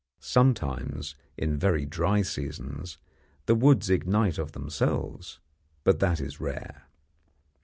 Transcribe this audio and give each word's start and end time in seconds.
Sometimes, 0.19 1.13
in 1.37 1.59
very 1.59 1.85
dry 1.85 2.23
seasons, 2.23 2.97
the 3.45 3.53
woods 3.53 3.87
ignite 3.91 4.39
of 4.39 4.53
themselves, 4.53 5.39
but 5.83 5.99
that 5.99 6.19
is 6.19 6.39
rare. 6.39 6.87